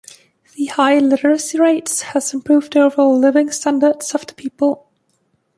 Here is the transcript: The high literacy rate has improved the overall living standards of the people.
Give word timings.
The 0.55 0.65
high 0.65 0.97
literacy 0.97 1.59
rate 1.59 1.91
has 2.13 2.33
improved 2.33 2.73
the 2.73 2.79
overall 2.79 3.19
living 3.19 3.51
standards 3.51 4.15
of 4.15 4.25
the 4.25 4.33
people. 4.33 4.87